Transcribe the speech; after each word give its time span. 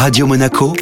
Radio 0.00 0.26
Monaco, 0.26 0.72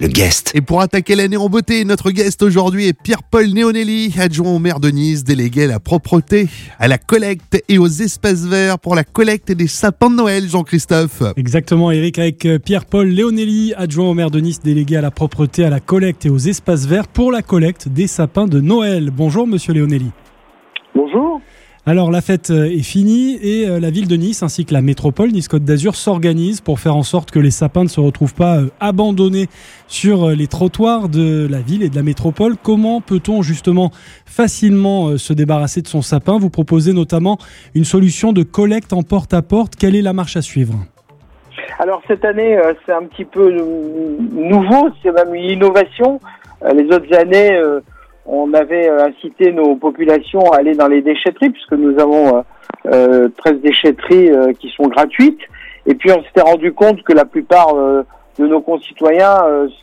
le 0.00 0.08
guest. 0.08 0.50
Et 0.52 0.60
pour 0.60 0.80
attaquer 0.80 1.14
l'année 1.14 1.36
en 1.36 1.48
beauté, 1.48 1.84
notre 1.84 2.10
guest 2.10 2.42
aujourd'hui 2.42 2.88
est 2.88 2.92
Pierre-Paul 2.92 3.46
Neonelli, 3.54 4.12
adjoint 4.18 4.50
au 4.50 4.58
maire 4.58 4.80
de 4.80 4.88
Nice, 4.88 5.22
délégué 5.22 5.62
à 5.62 5.66
la 5.68 5.78
propreté, 5.78 6.48
à 6.80 6.88
la 6.88 6.98
collecte 6.98 7.62
et 7.68 7.78
aux 7.78 7.86
espaces 7.86 8.46
verts 8.46 8.80
pour 8.80 8.96
la 8.96 9.04
collecte 9.04 9.52
des 9.52 9.68
sapins 9.68 10.10
de 10.10 10.16
Noël, 10.16 10.48
Jean-Christophe. 10.48 11.22
Exactement, 11.36 11.92
Eric, 11.92 12.18
avec 12.18 12.44
euh, 12.46 12.58
Pierre-Paul 12.58 13.06
Léonelli, 13.06 13.74
adjoint 13.76 14.08
au 14.08 14.14
maire 14.14 14.32
de 14.32 14.40
Nice, 14.40 14.58
délégué 14.58 14.96
à 14.96 15.02
la 15.02 15.12
propreté, 15.12 15.64
à 15.64 15.70
la 15.70 15.78
collecte 15.78 16.26
et 16.26 16.28
aux 16.28 16.38
espaces 16.38 16.84
verts 16.84 17.06
pour 17.06 17.30
la 17.30 17.42
collecte 17.42 17.86
des 17.88 18.08
sapins 18.08 18.48
de 18.48 18.58
Noël. 18.58 19.12
Bonjour, 19.12 19.46
monsieur 19.46 19.72
Léonelli. 19.72 20.10
Bonjour. 20.96 21.40
Alors 21.88 22.10
la 22.10 22.20
fête 22.20 22.50
euh, 22.50 22.66
est 22.66 22.82
finie 22.82 23.38
et 23.40 23.66
euh, 23.66 23.80
la 23.80 23.88
ville 23.88 24.08
de 24.08 24.16
Nice 24.16 24.42
ainsi 24.42 24.66
que 24.66 24.74
la 24.74 24.82
métropole 24.82 25.30
Nice-Côte 25.30 25.64
d'Azur 25.64 25.94
s'organisent 25.94 26.60
pour 26.60 26.80
faire 26.80 26.94
en 26.94 27.02
sorte 27.02 27.30
que 27.30 27.38
les 27.38 27.50
sapins 27.50 27.82
ne 27.82 27.88
se 27.88 27.98
retrouvent 27.98 28.34
pas 28.34 28.58
euh, 28.58 28.66
abandonnés 28.78 29.46
sur 29.86 30.28
les 30.28 30.48
trottoirs 30.48 31.08
de 31.08 31.48
la 31.50 31.60
ville 31.60 31.82
et 31.82 31.88
de 31.88 31.96
la 31.96 32.02
métropole. 32.02 32.56
Comment 32.62 33.00
peut-on 33.00 33.40
justement 33.40 33.90
facilement 34.26 35.16
se 35.16 35.32
débarrasser 35.32 35.80
de 35.80 35.88
son 35.88 36.02
sapin? 36.02 36.38
Vous 36.38 36.50
proposez 36.50 36.92
notamment 36.92 37.38
une 37.74 37.84
solution 37.84 38.34
de 38.34 38.42
collecte 38.42 38.92
en 38.92 39.02
porte-à-porte. 39.02 39.74
Quelle 39.74 39.96
est 39.96 40.02
la 40.02 40.12
marche 40.12 40.36
à 40.36 40.42
suivre? 40.42 40.74
Alors 41.78 42.02
cette 42.06 42.26
année 42.26 42.60
c'est 42.84 42.92
un 42.92 43.04
petit 43.04 43.24
peu 43.24 43.50
nouveau, 43.50 44.90
c'est 45.02 45.12
même 45.12 45.34
une 45.34 45.52
innovation. 45.52 46.20
Les 46.70 46.84
autres 46.94 47.16
années 47.16 47.58
on 48.28 48.52
avait 48.52 48.88
euh, 48.88 49.06
incité 49.06 49.52
nos 49.52 49.74
populations 49.76 50.52
à 50.52 50.58
aller 50.58 50.74
dans 50.74 50.86
les 50.86 51.02
déchetteries, 51.02 51.50
puisque 51.50 51.72
nous 51.72 51.98
avons 51.98 52.44
euh, 52.86 53.28
13 53.38 53.54
euh, 53.54 53.58
déchetteries 53.58 54.30
euh, 54.30 54.52
qui 54.52 54.68
sont 54.76 54.86
gratuites. 54.88 55.40
Et 55.86 55.94
puis 55.94 56.10
on 56.12 56.22
s'était 56.22 56.42
rendu 56.42 56.72
compte 56.72 57.02
que 57.02 57.14
la 57.14 57.24
plupart 57.24 57.74
de 57.74 58.46
nos 58.46 58.60
concitoyens 58.60 59.38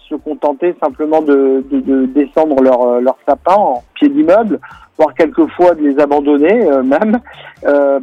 se 0.07 0.13
contentaient 0.13 0.75
simplement 0.79 1.23
de, 1.23 1.63
de, 1.71 1.79
de 1.79 2.05
descendre 2.05 2.61
leur, 2.61 3.01
leur 3.01 3.17
sapin 3.27 3.55
en 3.55 3.83
pied 3.95 4.09
d'immeuble, 4.09 4.59
voire 4.99 5.15
quelquefois 5.15 5.73
de 5.73 5.81
les 5.81 5.99
abandonner 5.99 6.63
même. 6.83 7.17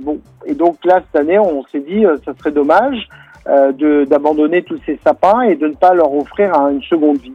bon, 0.00 0.18
et 0.46 0.54
donc 0.54 0.78
là 0.84 1.00
cette 1.06 1.20
année, 1.20 1.38
on 1.38 1.62
s'est 1.66 1.78
dit, 1.78 2.04
ça 2.24 2.32
serait 2.40 2.50
dommage 2.50 3.08
d'abandonner 3.46 4.62
tous 4.62 4.80
ces 4.84 4.98
sapins 5.04 5.42
et 5.42 5.54
de 5.54 5.68
ne 5.68 5.74
pas 5.74 5.94
leur 5.94 6.12
offrir 6.12 6.52
une 6.72 6.82
seconde 6.82 7.18
vie. 7.18 7.34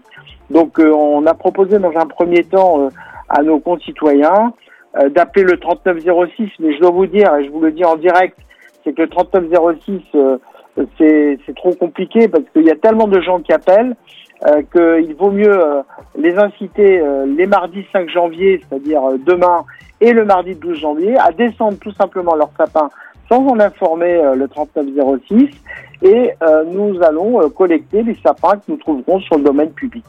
Donc 0.49 0.79
euh, 0.79 0.91
on 0.91 1.25
a 1.25 1.33
proposé 1.33 1.79
dans 1.79 1.91
un 1.95 2.05
premier 2.05 2.43
temps 2.43 2.81
euh, 2.81 2.89
à 3.29 3.43
nos 3.43 3.59
concitoyens 3.59 4.53
euh, 4.97 5.09
d'appeler 5.09 5.43
le 5.43 5.57
3906, 5.57 6.49
mais 6.59 6.73
je 6.75 6.79
dois 6.79 6.91
vous 6.91 7.05
dire, 7.05 7.33
et 7.35 7.45
je 7.45 7.51
vous 7.51 7.61
le 7.61 7.71
dis 7.71 7.83
en 7.83 7.95
direct, 7.95 8.37
c'est 8.83 8.93
que 8.93 9.01
le 9.01 9.09
3906, 9.09 10.01
c'est 10.97 11.55
trop 11.55 11.73
compliqué 11.73 12.27
parce 12.27 12.43
qu'il 12.53 12.63
y 12.63 12.71
a 12.71 12.75
tellement 12.75 13.07
de 13.07 13.19
gens 13.19 13.39
qui 13.39 13.51
appellent 13.51 13.95
qu'il 14.71 15.15
vaut 15.15 15.31
mieux 15.31 15.59
les 16.15 16.37
inciter 16.37 17.03
les 17.25 17.47
mardis 17.47 17.85
5 17.91 18.07
janvier, 18.07 18.61
c'est-à-dire 18.61 19.01
demain, 19.25 19.65
et 19.99 20.13
le 20.13 20.23
mardi 20.23 20.53
12 20.53 20.79
janvier, 20.79 21.17
à 21.17 21.31
descendre 21.31 21.77
tout 21.79 21.91
simplement 21.91 22.35
leur 22.35 22.51
sapin 22.55 22.89
sans 23.27 23.45
en 23.47 23.59
informer 23.59 24.21
le 24.35 24.47
3906 24.47 25.49
et 26.03 26.31
nous 26.71 27.01
allons 27.01 27.49
collecter 27.49 28.03
les 28.03 28.15
sapins 28.23 28.57
que 28.57 28.71
nous 28.71 28.77
trouverons 28.77 29.19
sur 29.19 29.37
le 29.37 29.43
domaine 29.43 29.71
public. 29.71 30.05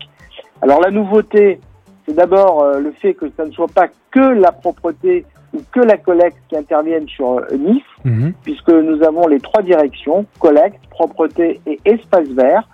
Alors 0.61 0.81
la 0.81 0.91
nouveauté, 0.91 1.61
c'est 2.07 2.15
d'abord 2.15 2.63
euh, 2.63 2.81
le 2.81 2.93
fait 2.93 3.15
que 3.15 3.27
ça 3.37 3.45
ne 3.45 3.53
soit 3.53 3.73
pas 3.73 3.89
que 4.11 4.21
la 4.21 4.53
propreté 4.53 5.25
ou 5.55 5.61
que 5.73 5.81
la 5.81 5.97
collecte 5.97 6.39
qui 6.49 6.57
interviennent 6.57 7.09
sur 7.09 7.39
euh, 7.39 7.57
Nice, 7.57 7.83
mhm. 8.05 8.33
puisque 8.43 8.71
nous 8.71 9.03
avons 9.03 9.27
les 9.29 9.41
trois 9.41 9.63
directions, 9.63 10.27
collecte, 10.41 10.81
propreté 10.91 11.61
et 11.67 11.79
espace 11.85 12.29
vert, 12.29 12.69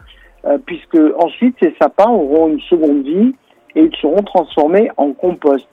euh, 0.47 0.59
puisque 0.65 0.99
ensuite 1.19 1.57
ces 1.61 1.75
sapins 1.81 2.11
auront 2.11 2.49
une 2.49 2.61
seconde 2.61 3.05
vie 3.05 3.35
et 3.77 3.83
ils 3.83 3.97
seront 3.97 4.23
transformés 4.23 4.91
en 4.97 5.13
compost. 5.13 5.67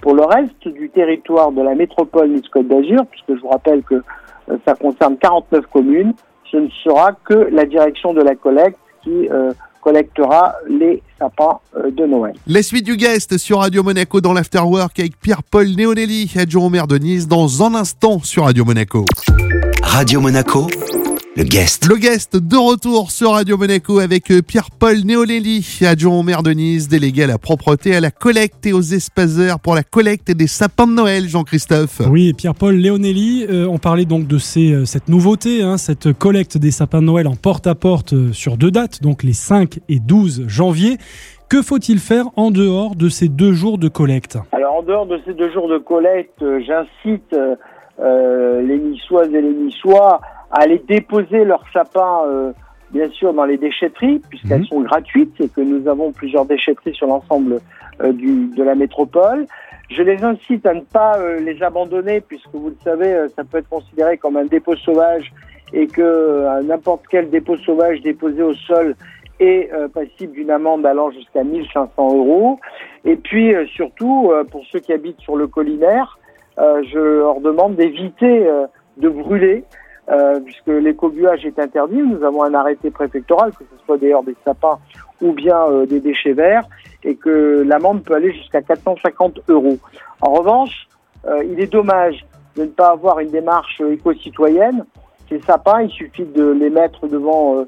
Pour 0.00 0.14
le 0.14 0.24
reste 0.24 0.68
du 0.68 0.90
territoire 0.90 1.50
de 1.50 1.62
la 1.62 1.74
métropole 1.74 2.28
Nice-Côte 2.28 2.68
d'Azur, 2.68 3.06
puisque 3.10 3.36
je 3.36 3.40
vous 3.40 3.48
rappelle 3.48 3.82
que 3.82 4.02
ça 4.66 4.74
concerne 4.74 5.16
49 5.16 5.64
communes, 5.68 6.12
ce 6.50 6.58
ne 6.58 6.68
sera 6.82 7.12
que 7.24 7.48
la 7.50 7.64
direction 7.64 8.12
de 8.12 8.20
la 8.20 8.34
collecte 8.34 8.78
qui 9.02 9.28
collectera 9.84 10.54
les 10.68 11.02
sapins 11.18 11.58
euh, 11.76 11.90
de 11.90 12.06
Noël. 12.06 12.34
Les 12.46 12.62
suites 12.62 12.86
du 12.86 12.96
guest 12.96 13.36
sur 13.36 13.58
Radio 13.58 13.82
Monaco 13.82 14.20
dans 14.20 14.32
l'Afterwork 14.32 14.98
avec 14.98 15.20
Pierre-Paul 15.20 15.68
Néonelli, 15.68 16.32
adjoint 16.36 16.64
au 16.64 16.70
maire 16.70 16.86
de 16.86 16.96
Nice, 16.96 17.28
dans 17.28 17.62
un 17.62 17.74
instant 17.74 18.18
sur 18.20 18.44
Radio 18.44 18.64
Monaco. 18.64 19.04
Radio 19.82 20.20
Monaco 20.20 20.66
le 21.36 21.42
guest. 21.42 21.88
Le 21.88 21.96
guest 21.96 22.36
de 22.36 22.56
retour 22.56 23.10
sur 23.10 23.32
Radio 23.32 23.56
Monaco 23.56 23.98
avec 23.98 24.30
euh, 24.30 24.40
Pierre-Paul 24.40 24.98
Néolelli, 25.04 25.80
adjoint 25.84 26.20
au 26.20 26.22
maire 26.22 26.44
de 26.44 26.52
Nice, 26.52 26.88
délégué 26.88 27.24
à 27.24 27.26
la 27.26 27.38
propreté, 27.38 27.96
à 27.96 28.00
la 28.00 28.12
collecte 28.12 28.64
et 28.66 28.72
aux 28.72 28.82
espaces 28.82 29.40
pour 29.62 29.74
la 29.74 29.82
collecte 29.82 30.30
des 30.30 30.46
sapins 30.46 30.86
de 30.86 30.92
Noël, 30.92 31.24
Jean-Christophe. 31.24 32.02
Oui, 32.08 32.34
Pierre-Paul 32.34 32.76
Léonelli, 32.76 33.46
euh, 33.50 33.66
on 33.66 33.78
parlait 33.78 34.04
donc 34.04 34.28
de 34.28 34.38
ces, 34.38 34.72
euh, 34.72 34.84
cette 34.84 35.08
nouveauté, 35.08 35.62
hein, 35.62 35.76
cette 35.76 36.12
collecte 36.12 36.56
des 36.56 36.70
sapins 36.70 37.00
de 37.00 37.06
Noël 37.06 37.26
en 37.26 37.34
porte-à-porte 37.34 38.32
sur 38.32 38.56
deux 38.56 38.70
dates, 38.70 39.02
donc 39.02 39.24
les 39.24 39.32
5 39.32 39.80
et 39.88 39.98
12 39.98 40.44
janvier. 40.46 40.98
Que 41.48 41.62
faut-il 41.62 41.98
faire 41.98 42.26
en 42.36 42.52
dehors 42.52 42.94
de 42.94 43.08
ces 43.08 43.28
deux 43.28 43.54
jours 43.54 43.78
de 43.78 43.88
collecte? 43.88 44.38
Alors 44.52 44.76
en 44.76 44.82
dehors 44.82 45.06
de 45.06 45.20
ces 45.26 45.34
deux 45.34 45.52
jours 45.52 45.68
de 45.68 45.78
collecte, 45.78 46.44
j'incite 46.64 47.36
les 47.98 48.78
Niçoises 48.78 49.32
et 49.32 49.40
les 49.40 49.52
Niçois 49.52 50.20
à 50.54 50.62
aller 50.62 50.80
déposer 50.86 51.44
leurs 51.44 51.64
sapins, 51.72 52.22
euh, 52.26 52.52
bien 52.92 53.10
sûr, 53.10 53.34
dans 53.34 53.44
les 53.44 53.58
déchetteries, 53.58 54.20
puisqu'elles 54.30 54.60
mhm. 54.60 54.66
sont 54.66 54.80
gratuites 54.82 55.34
et 55.40 55.48
que 55.48 55.60
nous 55.60 55.88
avons 55.88 56.12
plusieurs 56.12 56.46
déchetteries 56.46 56.94
sur 56.94 57.08
l'ensemble 57.08 57.58
euh, 58.00 58.12
de 58.12 58.62
la 58.62 58.76
métropole. 58.76 59.46
Je 59.90 60.02
les 60.02 60.22
incite 60.22 60.64
à 60.64 60.74
ne 60.74 60.80
pas 60.80 61.18
euh, 61.18 61.40
les 61.40 61.60
abandonner, 61.60 62.20
puisque 62.20 62.54
vous 62.54 62.68
le 62.68 62.76
savez, 62.84 63.26
ça 63.34 63.42
peut 63.42 63.58
être 63.58 63.68
considéré 63.68 64.16
comme 64.16 64.36
un 64.36 64.44
dépôt 64.44 64.76
sauvage 64.76 65.32
et 65.72 65.88
que 65.88 66.62
n'importe 66.62 67.02
quel 67.10 67.30
dépôt 67.30 67.56
sauvage 67.56 68.00
déposé 68.02 68.40
au 68.42 68.54
sol 68.54 68.94
est 69.40 69.68
passible 69.92 70.34
d'une 70.34 70.52
amende 70.52 70.86
allant 70.86 71.10
jusqu'à 71.10 71.42
1500 71.42 71.90
euros. 72.16 72.60
Et 73.04 73.16
puis 73.16 73.52
surtout, 73.74 74.30
pour 74.52 74.64
ceux 74.70 74.78
qui 74.78 74.92
habitent 74.92 75.20
sur 75.20 75.34
le 75.34 75.48
collinaire, 75.48 76.16
je 76.56 76.98
leur 76.98 77.40
demande 77.40 77.74
d'éviter 77.74 78.46
de 78.98 79.08
brûler 79.08 79.64
euh, 80.10 80.38
puisque 80.40 80.66
l'écobuage 80.66 81.46
est 81.46 81.58
interdit. 81.58 81.96
Nous 81.96 82.22
avons 82.24 82.42
un 82.42 82.52
arrêté 82.52 82.90
préfectoral, 82.90 83.52
que 83.52 83.64
ce 83.64 83.84
soit 83.86 83.96
d'ailleurs 83.96 84.22
des 84.22 84.36
sapins 84.44 84.78
ou 85.22 85.32
bien 85.32 85.58
euh, 85.70 85.86
des 85.86 85.98
déchets 86.00 86.34
verts, 86.34 86.64
et 87.04 87.14
que 87.14 87.62
l'amende 87.66 88.02
peut 88.04 88.14
aller 88.14 88.32
jusqu'à 88.32 88.60
450 88.60 89.40
euros. 89.48 89.78
En 90.20 90.32
revanche, 90.32 90.88
euh, 91.26 91.42
il 91.44 91.58
est 91.58 91.72
dommage 91.72 92.26
de 92.56 92.64
ne 92.64 92.68
pas 92.68 92.90
avoir 92.90 93.20
une 93.20 93.30
démarche 93.30 93.80
éco-citoyenne. 93.80 94.84
Ces 95.30 95.40
sapins, 95.40 95.80
il 95.80 95.90
suffit 95.90 96.26
de 96.26 96.50
les 96.50 96.68
mettre 96.68 97.08
devant 97.08 97.64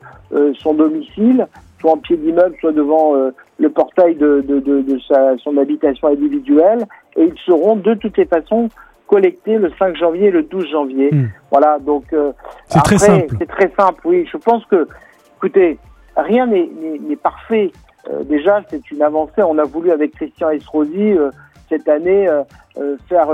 son 0.58 0.75
domicile, 0.75 1.48
soit 1.80 1.92
en 1.92 1.96
pied 1.96 2.19
d'immeuble, 2.19 2.54
soit 2.60 2.72
devant 2.72 3.14
le 3.58 3.70
portail 3.70 4.14
de, 4.14 4.44
de, 4.46 4.60
de, 4.60 4.82
de 4.82 4.98
sa, 5.08 5.38
son 5.38 5.56
habitation 5.56 6.08
individuelle, 6.08 6.84
et 7.16 7.25
ils 7.25 7.38
seront 7.46 7.76
de 7.76 7.94
toutes 7.94 8.19
les 8.19 8.26
façons 8.26 8.69
collecté 9.06 9.59
le 9.59 9.71
5 9.78 9.97
janvier 9.97 10.27
et 10.27 10.31
le 10.31 10.43
12 10.43 10.71
janvier. 10.71 11.11
Hmm. 11.12 11.28
Voilà, 11.50 11.78
donc 11.78 12.12
euh, 12.12 12.33
c'est 12.69 12.83
très 12.83 12.99
simple. 12.99 13.37
C'est 13.39 13.47
très 13.47 13.72
simple, 13.78 14.00
oui. 14.05 14.28
Je 14.31 14.37
pense 14.37 14.65
que, 14.67 14.87
écoutez, 15.37 15.78
rien 16.17 16.47
n'est 16.47 17.17
parfait. 17.22 17.72
Euh, 18.11 18.22
déjà, 18.25 18.62
c'est 18.69 18.91
une 18.91 19.03
avancée. 19.03 19.43
On 19.43 19.59
a 19.59 19.65
voulu 19.65 19.91
avec 19.91 20.12
Christian 20.12 20.50
Estrosi 20.50 21.12
euh, 21.12 21.31
cette 21.69 21.89
année 21.89 22.28
faire 23.09 23.28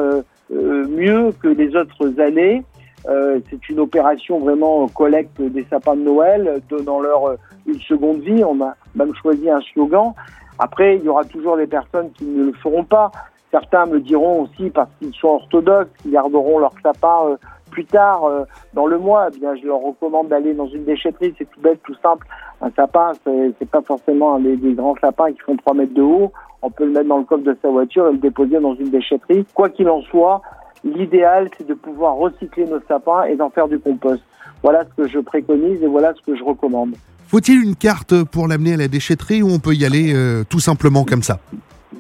mieux 0.51 1.33
que 1.43 1.49
les 1.49 1.77
autres 1.77 2.19
années. 2.19 2.63
c'est 3.05 3.69
une 3.69 3.81
opération 3.81 4.39
vraiment 4.39 4.89
collecte 4.89 5.43
des 5.43 5.67
sapins 5.69 5.97
de 5.97 6.01
Noël, 6.01 6.63
donnant-leur 6.71 7.37
une 7.67 7.81
seconde 7.81 8.21
vie. 8.21 8.43
On 8.43 8.59
a 8.63 8.75
même 8.95 9.15
choisi 9.15 9.51
un 9.51 9.61
slogan. 9.61 10.15
Après, 10.59 10.97
il 10.97 11.05
y 11.05 11.09
aura 11.09 11.25
toujours 11.25 11.59
des 11.59 11.67
personnes 11.67 12.11
qui 12.13 12.25
ne 12.25 12.47
le 12.47 12.53
feront 12.53 12.85
pas. 12.85 13.11
Certains 13.53 13.85
me 13.85 14.01
diront 14.01 14.43
aussi, 14.43 14.71
parce 14.71 14.89
qu'ils 14.99 15.15
sont 15.15 15.29
orthodoxes, 15.29 15.91
qu'ils 16.01 16.13
garderont 16.13 16.59
leur 16.59 16.73
sapin 16.83 17.27
euh, 17.27 17.37
plus 17.71 17.85
tard 17.85 18.25
euh, 18.25 18.45
dans 18.73 18.87
le 18.87 18.99
mois. 18.99 19.29
Eh 19.33 19.39
bien, 19.39 19.55
je 19.55 19.67
leur 19.67 19.81
recommande 19.81 20.29
d'aller 20.29 20.55
dans 20.55 20.69
une 20.69 20.85
déchetterie. 20.85 21.35
C'est 21.39 21.51
tout 21.51 21.61
bête, 21.61 21.81
tout 21.85 21.95
simple. 22.03 22.27
Un 22.63 22.71
sapin, 22.71 23.13
c'est 23.25 23.69
pas 23.69 23.83
forcément 23.83 24.39
des, 24.39 24.57
des, 24.57 24.73
grands 24.73 24.97
sapins 25.01 25.33
qui 25.33 25.41
font 25.41 25.57
3 25.57 25.75
mètres 25.75 25.93
de 25.93 26.03
haut. 26.03 26.33
On 26.63 26.71
peut 26.71 26.87
le 26.87 26.93
mettre 26.93 27.09
dans 27.09 27.19
le 27.19 27.25
coffre 27.25 27.43
de 27.45 27.57
sa 27.61 27.69
voiture 27.69 28.09
et 28.09 28.13
le 28.13 28.19
déposer 28.19 28.59
dans 28.59 28.75
une 28.75 28.91
déchetterie. 28.91 29.45
Quoi 29.53 29.69
qu'il 29.69 29.89
en 29.89 30.01
soit, 30.03 30.41
l'idéal, 30.83 31.49
c'est 31.59 31.67
de 31.67 31.75
pouvoir 31.75 32.17
recycler 32.17 32.65
nos 32.65 32.81
sapins 32.89 33.25
et 33.25 33.37
d'en 33.37 33.51
faire 33.51 33.69
du 33.69 33.79
compost. 33.79 34.23
Voilà 34.63 34.85
ce 34.85 35.03
que 35.03 35.09
je 35.09 35.19
préconise 35.19 35.83
et 35.83 35.89
voilà 35.89 36.15
ce 36.15 36.23
que 36.23 36.37
je 36.37 36.43
recommande. 36.45 36.95
Faut-il 37.27 37.63
une 37.63 37.77
carte 37.77 38.25
pour 38.25 38.47
l'amener 38.47 38.75
à 38.75 38.77
la 38.77 38.89
déchetterie 38.89 39.43
ou 39.43 39.49
on 39.49 39.59
peut 39.59 39.75
y 39.75 39.85
aller 39.85 40.13
euh, 40.15 40.45
tout 40.49 40.61
simplement 40.61 41.05
comme 41.05 41.23
ça? 41.23 41.41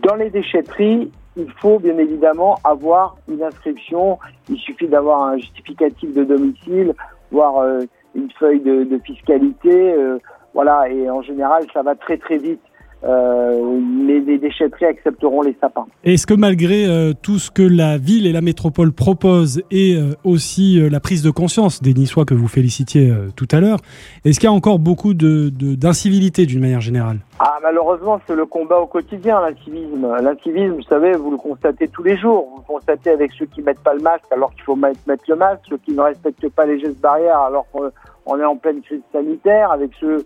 Dans 0.02 0.14
les 0.14 0.30
déchetteries, 0.30 1.10
il 1.36 1.50
faut 1.60 1.78
bien 1.78 1.96
évidemment 1.98 2.58
avoir 2.64 3.16
une 3.28 3.42
inscription. 3.42 4.18
Il 4.48 4.58
suffit 4.58 4.88
d'avoir 4.88 5.22
un 5.22 5.38
justificatif 5.38 6.12
de 6.14 6.24
domicile, 6.24 6.94
voire 7.30 7.58
euh, 7.58 7.80
une 8.14 8.30
feuille 8.32 8.60
de, 8.60 8.98
fiscalité. 9.04 9.94
Euh, 9.94 10.18
voilà, 10.54 10.80
voilà, 10.80 10.94
et 10.94 11.08
en 11.08 11.22
général, 11.22 11.64
ça 11.72 11.82
va 11.82 11.94
très 11.94 12.18
très 12.18 12.36
vite. 12.36 12.60
Euh, 13.04 13.80
les, 14.06 14.38
déchetteries 14.38 14.86
accepteront 14.86 15.42
les 15.42 15.56
sapins. 15.60 15.86
Est-ce 16.04 16.26
que 16.26 16.34
malgré 16.34 16.86
euh, 16.86 17.12
tout 17.20 17.38
ce 17.38 17.50
que 17.50 17.62
la 17.62 17.96
ville 17.98 18.26
et 18.26 18.32
la 18.32 18.40
métropole 18.40 18.92
proposent 18.92 19.62
et 19.70 19.94
euh, 19.94 20.14
aussi 20.24 20.80
la 20.90 21.00
prise 21.00 21.22
de 21.22 21.30
conscience 21.30 21.80
des 21.80 21.94
Niçois 21.94 22.24
que 22.24 22.34
vous 22.34 22.48
félicitiez 22.48 23.12
tout 23.36 23.46
à 23.52 23.60
l'heure, 23.60 23.78
est-ce 24.24 24.40
qu'il 24.40 24.48
y 24.48 24.52
a 24.52 24.54
encore 24.54 24.78
beaucoup 24.78 25.14
de, 25.14 25.50
d'incivilité 25.50 26.46
d'une 26.46 26.60
manière 26.60 26.80
générale? 26.80 27.18
Ah 27.38 27.58
malheureusement 27.62 28.20
c'est 28.26 28.34
le 28.34 28.46
combat 28.46 28.78
au 28.78 28.86
quotidien 28.86 29.40
l'incivisme. 29.40 30.08
L'incivisme, 30.20 30.74
vous 30.74 30.82
savez, 30.82 31.12
vous 31.12 31.30
le 31.30 31.36
constatez 31.36 31.88
tous 31.88 32.02
les 32.02 32.16
jours. 32.16 32.48
Vous 32.50 32.58
le 32.58 32.66
constatez 32.66 33.10
avec 33.10 33.32
ceux 33.38 33.46
qui 33.46 33.62
mettent 33.62 33.82
pas 33.82 33.94
le 33.94 34.00
masque 34.00 34.24
alors 34.30 34.52
qu'il 34.54 34.62
faut 34.62 34.76
mettre, 34.76 35.00
mettre 35.06 35.24
le 35.28 35.36
masque, 35.36 35.62
ceux 35.68 35.78
qui 35.78 35.92
ne 35.92 36.00
respectent 36.00 36.48
pas 36.50 36.66
les 36.66 36.80
gestes 36.80 37.00
barrières 37.00 37.40
alors 37.40 37.66
qu'on 37.72 38.38
est 38.38 38.44
en 38.44 38.56
pleine 38.56 38.80
crise 38.82 39.02
sanitaire, 39.12 39.70
avec 39.70 39.90
ceux 40.00 40.24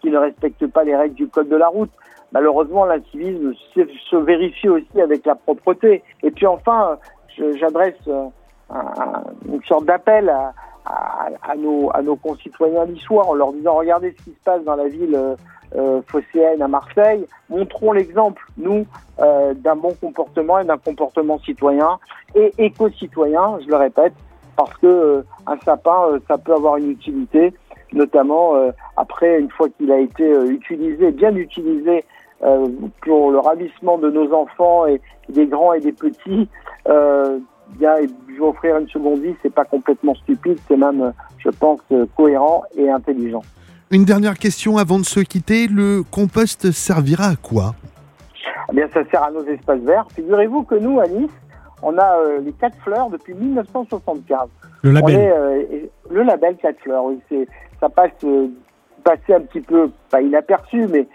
qui 0.00 0.10
ne 0.10 0.18
respectent 0.18 0.66
pas 0.66 0.84
les 0.84 0.96
règles 0.96 1.14
du 1.14 1.28
code 1.28 1.48
de 1.48 1.56
la 1.56 1.68
route. 1.68 1.90
Malheureusement, 2.32 2.84
l'incivisme 2.84 3.52
se 3.74 4.16
vérifie 4.16 4.68
aussi 4.68 5.00
avec 5.00 5.24
la 5.26 5.34
propreté. 5.34 6.02
Et 6.22 6.30
puis 6.30 6.46
enfin, 6.46 6.98
j'adresse 7.58 7.94
euh, 8.08 8.26
une 9.46 9.62
sorte 9.64 9.84
d'appel 9.86 10.28
à, 10.28 10.52
à, 10.84 11.28
à, 11.42 11.56
nos, 11.56 11.90
à 11.94 12.02
nos 12.02 12.16
concitoyens 12.16 12.86
niçois 12.86 13.26
en 13.26 13.34
leur 13.34 13.52
disant 13.52 13.74
regardez 13.74 14.14
ce 14.18 14.24
qui 14.24 14.30
se 14.30 14.44
passe 14.44 14.62
dans 14.64 14.76
la 14.76 14.88
ville 14.88 15.14
euh, 15.14 15.36
euh 15.74 16.00
phocéenne 16.06 16.62
à 16.62 16.68
Marseille, 16.68 17.26
montrons 17.50 17.92
l'exemple, 17.92 18.44
nous, 18.56 18.86
euh, 19.20 19.54
d'un 19.54 19.76
bon 19.76 19.94
comportement 20.00 20.58
et 20.58 20.64
d'un 20.64 20.78
comportement 20.78 21.38
citoyen 21.38 21.98
et 22.34 22.52
éco-citoyen, 22.58 23.58
je 23.64 23.68
le 23.68 23.76
répète, 23.76 24.12
parce 24.56 24.74
que 24.78 24.86
euh, 24.86 25.22
un 25.46 25.58
sapin, 25.64 26.06
euh, 26.08 26.18
ça 26.28 26.38
peut 26.38 26.54
avoir 26.54 26.76
une 26.76 26.90
utilité, 26.90 27.52
notamment 27.92 28.54
après, 28.96 29.38
une 29.38 29.50
fois 29.50 29.68
qu'il 29.70 29.90
a 29.92 29.98
été 29.98 30.28
utilisé, 30.48 31.12
bien 31.12 31.34
utilisé 31.34 32.04
euh, 32.44 32.68
pour 33.00 33.30
le 33.30 33.38
ravissement 33.38 33.96
de 33.96 34.10
nos 34.10 34.30
enfants 34.34 34.84
et 34.86 35.00
des 35.30 35.46
grands 35.46 35.72
et 35.72 35.80
des 35.80 35.92
petits, 35.92 36.48
euh, 36.86 37.38
bien, 37.78 37.94
lui 38.28 38.40
offrir 38.40 38.76
une 38.76 38.88
seconde 38.88 39.20
vie, 39.20 39.34
c'est 39.42 39.52
pas 39.52 39.64
complètement 39.64 40.14
stupide, 40.14 40.58
c'est 40.68 40.76
même, 40.76 41.14
je 41.38 41.48
pense, 41.48 41.80
cohérent 42.14 42.64
et 42.76 42.90
intelligent. 42.90 43.40
Une 43.90 44.04
dernière 44.04 44.38
question 44.38 44.76
avant 44.76 44.98
de 44.98 45.06
se 45.06 45.20
quitter, 45.20 45.66
le 45.66 46.02
compost 46.02 46.72
servira 46.72 47.28
à 47.28 47.36
quoi? 47.36 47.74
Eh 48.70 48.74
bien, 48.74 48.86
ça 48.92 49.00
sert 49.10 49.22
à 49.22 49.30
nos 49.30 49.44
espaces 49.46 49.80
verts. 49.80 50.06
Figurez-vous 50.14 50.64
que 50.64 50.74
nous, 50.74 51.00
à 51.00 51.06
Nice, 51.06 51.30
on 51.82 51.96
a 51.96 52.18
euh, 52.18 52.40
les 52.44 52.52
quatre 52.52 52.76
fleurs 52.84 53.08
depuis 53.08 53.32
1975. 53.32 54.48
Le 54.82 54.90
label. 54.90 55.14
Est, 55.14 55.30
euh, 55.30 55.62
le 56.10 56.22
label 56.22 56.56
quatre 56.56 56.80
fleurs, 56.80 57.04
oui, 57.04 57.20
c'est 57.28 57.46
ça 57.80 57.88
passe 57.88 58.10
euh, 58.24 58.48
passer 59.04 59.34
un 59.34 59.40
petit 59.40 59.60
peu 59.60 59.90
pas 60.10 60.20
inaperçu, 60.20 60.86
mais 60.88 61.06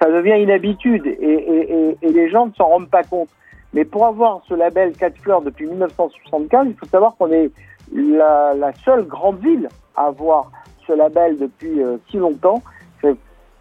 ça 0.00 0.10
devient 0.10 0.42
une 0.42 0.50
habitude 0.50 1.06
et, 1.06 1.12
et, 1.12 1.96
et 2.02 2.12
les 2.12 2.30
gens 2.30 2.46
ne 2.46 2.52
s'en 2.52 2.66
rendent 2.66 2.90
pas 2.90 3.04
compte. 3.04 3.28
Mais 3.74 3.84
pour 3.84 4.06
avoir 4.06 4.40
ce 4.48 4.54
label 4.54 4.92
4 4.96 5.16
fleurs 5.18 5.42
depuis 5.42 5.66
1975, 5.66 6.66
il 6.68 6.74
faut 6.74 6.86
savoir 6.86 7.16
qu'on 7.16 7.32
est 7.32 7.50
la, 7.92 8.54
la, 8.54 8.72
seule 8.84 9.04
grande 9.04 9.40
ville 9.40 9.68
à 9.96 10.06
avoir 10.06 10.50
ce 10.86 10.92
label 10.92 11.38
depuis 11.38 11.82
euh, 11.82 11.96
si 12.08 12.16
longtemps. 12.16 12.62
C'est 13.00 13.14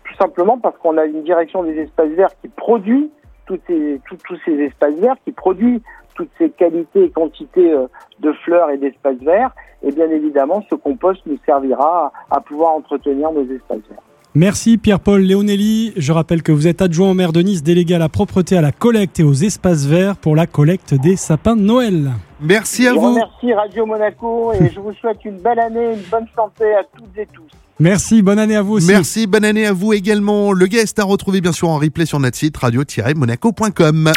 tout 0.04 0.16
simplement 0.20 0.60
parce 0.60 0.78
qu'on 0.78 0.98
a 0.98 1.06
une 1.06 1.24
direction 1.24 1.64
des 1.64 1.78
espaces 1.80 2.12
verts 2.12 2.30
qui 2.42 2.48
produit 2.48 3.12
toutes 3.48 3.62
ces, 3.68 4.00
tous 4.08 4.38
ces 4.46 4.54
espaces 4.54 4.96
verts, 4.96 5.16
qui 5.26 5.32
produit 5.32 5.82
toutes 6.16 6.30
ces 6.38 6.52
qualités 6.52 7.06
et 7.06 7.10
quantités 7.10 7.72
euh, 7.72 7.88
de 8.20 8.32
fleurs 8.34 8.70
et 8.70 8.78
d'espaces 8.78 9.18
verts. 9.22 9.52
Et 9.84 9.92
bien 9.92 10.10
évidemment, 10.10 10.64
ce 10.70 10.76
compost 10.76 11.22
nous 11.26 11.38
servira 11.46 12.12
à, 12.30 12.38
à 12.38 12.42
pouvoir 12.42 12.74
entretenir 12.74 13.32
nos 13.32 13.44
espaces 13.44 13.82
verts. 13.90 14.04
Merci 14.36 14.80
Pierre-Paul 14.80 15.22
Léonelli. 15.22 15.94
Je 15.96 16.12
rappelle 16.12 16.42
que 16.42 16.52
vous 16.52 16.68
êtes 16.68 16.82
adjoint 16.82 17.12
au 17.12 17.14
maire 17.14 17.34
de 17.34 17.42
Nice, 17.42 17.62
délégué 17.62 17.94
à 17.94 18.00
la 18.00 18.10
propreté, 18.10 18.58
à 18.58 18.62
la 18.62 18.72
collecte 18.72 19.20
et 19.20 19.24
aux 19.24 19.34
espaces 19.34 19.86
verts 19.86 20.18
pour 20.18 20.36
la 20.36 20.48
collecte 20.48 20.96
des 20.96 21.16
sapins 21.18 21.56
de 21.56 21.62
Noël. 21.62 22.10
Merci 22.42 22.88
à 22.88 22.96
je 22.96 23.00
vous. 23.00 23.14
Merci 23.14 23.54
Radio 23.54 23.86
Monaco 23.86 24.52
et 24.54 24.72
je 24.74 24.80
vous 24.80 24.92
souhaite 24.94 25.24
une 25.24 25.38
belle 25.38 25.60
année, 25.60 25.94
une 25.94 26.10
bonne 26.10 26.26
santé 26.36 26.74
à 26.74 26.84
toutes 26.98 27.16
et 27.16 27.28
tous. 27.32 27.44
Merci, 27.80 28.24
bonne 28.24 28.40
année 28.40 28.56
à 28.56 28.64
vous 28.64 28.74
aussi. 28.78 28.88
Merci, 28.88 29.28
bonne 29.28 29.46
année 29.46 29.68
à 29.68 29.74
vous 29.74 29.94
également. 29.94 30.52
Le 30.52 30.66
guest 30.66 30.98
à 30.98 31.04
retrouver 31.04 31.40
bien 31.40 31.52
sûr 31.52 31.70
en 31.70 31.78
replay 31.78 32.08
sur 32.08 32.20
notre 32.20 32.38
site 32.38 32.58
radio-monaco.com. 32.58 34.12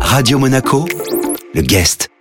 Radio 0.00 0.38
Monaco, 0.38 0.86
le 1.54 1.60
guest. 1.60 2.13